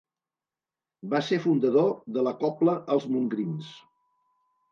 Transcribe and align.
Va 1.09 1.19
ser 1.27 1.37
fundador 1.43 1.91
de 2.17 2.25
la 2.29 2.33
cobla 2.41 2.75
Els 2.95 3.07
Montgrins. 3.17 3.71